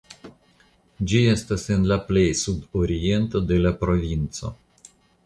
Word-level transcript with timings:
Ĝi 1.11 1.19
estas 1.33 1.65
en 1.75 1.85
la 1.91 1.97
plej 2.07 2.23
sudoriento 2.39 3.43
de 3.53 3.61
la 3.67 3.73
provinco. 3.83 4.51